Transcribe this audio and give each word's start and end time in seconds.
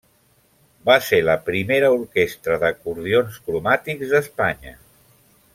Va 0.89 0.95
ser 1.07 1.19
la 1.27 1.35
primera 1.49 1.91
orquestra 1.97 2.57
d'acordions 2.65 3.39
cromàtics 3.51 4.15
d'Espanya. 4.17 4.79